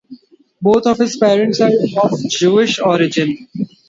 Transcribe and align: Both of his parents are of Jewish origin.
Both 0.59 0.87
of 0.87 0.97
his 0.97 1.15
parents 1.15 1.61
are 1.61 1.69
of 1.97 2.27
Jewish 2.27 2.79
origin. 2.79 3.47